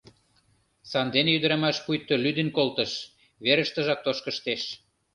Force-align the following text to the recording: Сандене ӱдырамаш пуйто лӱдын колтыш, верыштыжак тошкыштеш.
Сандене 0.91 1.31
ӱдырамаш 1.37 1.77
пуйто 1.85 2.15
лӱдын 2.23 2.49
колтыш, 2.57 2.91
верыштыжак 3.45 3.99
тошкыштеш. 4.05 4.61